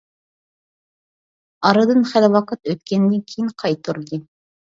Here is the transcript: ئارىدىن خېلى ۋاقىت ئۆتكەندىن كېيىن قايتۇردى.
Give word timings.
ئارىدىن 1.67 2.01
خېلى 2.11 2.31
ۋاقىت 2.37 2.71
ئۆتكەندىن 2.73 3.23
كېيىن 3.33 3.51
قايتۇردى. 3.65 4.21